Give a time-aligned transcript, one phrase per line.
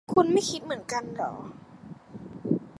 [0.13, 1.33] คุณไม่คิดเหมือนกันหรอ